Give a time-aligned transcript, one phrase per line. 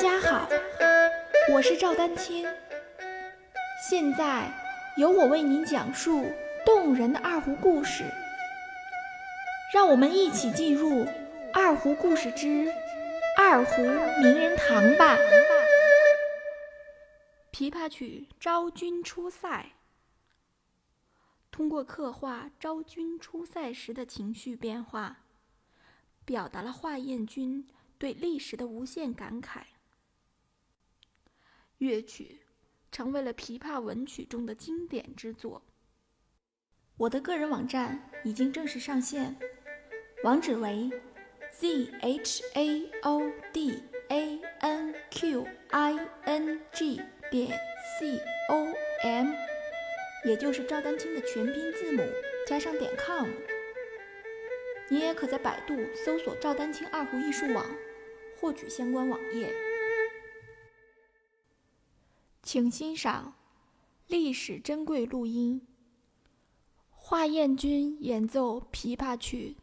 [0.00, 0.48] 家好，
[1.52, 2.46] 我是赵丹青。
[3.86, 4.50] 现在
[4.96, 6.24] 由我为您讲述
[6.64, 8.04] 动人的二胡故事，
[9.74, 11.04] 让我们一起进入
[11.52, 12.72] 《二胡故事之
[13.36, 15.18] 二胡名人堂》吧。
[17.52, 19.48] 琵琶曲《昭君出塞》，
[21.50, 25.18] 通过刻画昭君出塞时的情绪变化，
[26.24, 27.66] 表达了华彦钧
[27.98, 29.60] 对历史的无限感慨。
[31.80, 32.40] 乐曲
[32.92, 35.62] 成为了琵琶文曲中的经典之作。
[36.98, 39.34] 我的个人网站已经正式上线，
[40.22, 40.90] 网址为
[41.50, 47.58] z h a o d a n q i n g 点
[47.98, 48.18] c
[48.50, 48.66] o
[49.02, 49.32] m，
[50.26, 52.02] 也就是赵丹青的全拼字母
[52.46, 53.26] 加上点 com。
[54.90, 57.64] 你也可在百度搜索“赵丹青二胡艺术网”，
[58.38, 59.69] 获取相关网页。
[62.52, 63.34] 请欣赏
[64.08, 65.68] 历史珍贵录音：
[66.90, 69.56] 华彦钧演奏琵琶曲《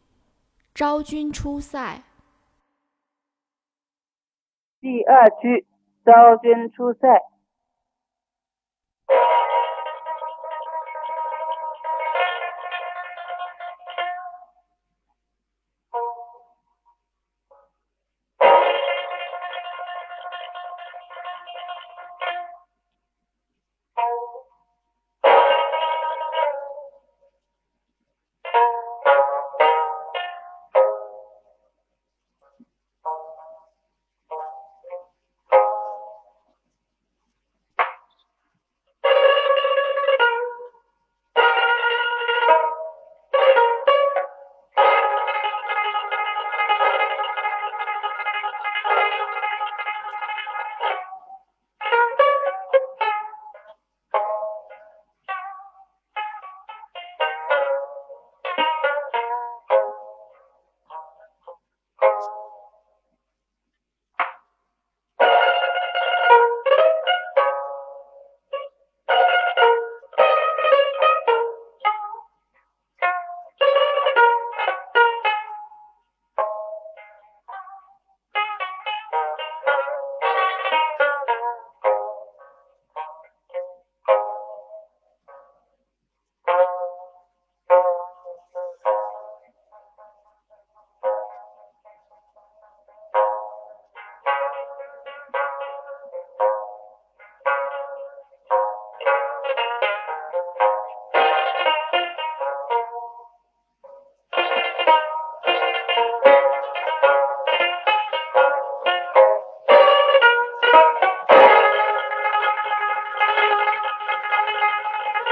[0.74, 1.98] 昭君出塞》
[4.80, 5.48] 第二句
[6.02, 7.08] 《昭君出塞》。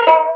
[0.07, 0.36] Thank you.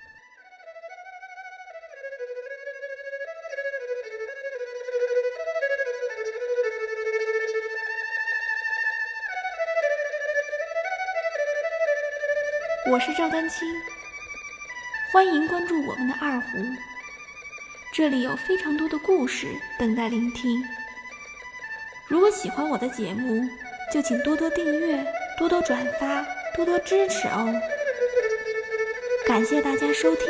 [12.89, 13.67] 我是赵丹青，
[15.13, 16.57] 欢迎关注我们的二胡，
[17.93, 19.45] 这里有非常多的故事
[19.77, 20.63] 等待聆听。
[22.07, 23.47] 如果喜欢我的节目，
[23.93, 25.05] 就请多多订阅、
[25.37, 26.25] 多多转发、
[26.55, 27.53] 多多支持哦！
[29.27, 30.25] 感谢大家收听。